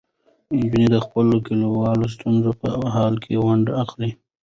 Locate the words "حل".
2.95-3.13